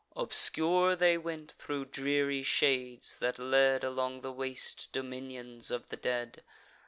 Obscure 0.15 0.95
they 0.95 1.15
went 1.15 1.51
thro' 1.51 1.85
dreary 1.85 2.41
shades, 2.41 3.17
that 3.17 3.37
led 3.37 3.83
Along 3.83 4.21
the 4.21 4.31
waste 4.31 4.91
dominions 4.91 5.69
of 5.69 5.89
the 5.89 5.95
dead. 5.95 6.41